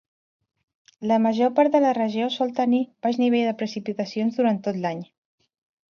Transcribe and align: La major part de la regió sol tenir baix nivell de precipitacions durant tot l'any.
La 1.11 1.17
major 1.25 1.51
part 1.59 1.75
de 1.75 1.81
la 1.83 1.91
regió 1.99 2.31
sol 2.37 2.55
tenir 2.61 2.81
baix 3.07 3.21
nivell 3.27 3.47
de 3.51 3.55
precipitacions 3.63 4.41
durant 4.41 4.63
tot 4.69 4.85
l'any. 4.87 5.09